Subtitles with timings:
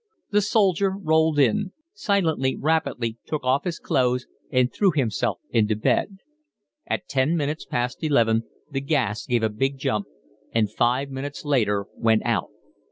[0.31, 6.17] The soldier rolled in; silently, rapidly, took off his clothes and threw himself into bed.
[6.87, 10.07] At ten minutes past eleven the gas gave a big jump
[10.51, 12.49] and five minutes later went out.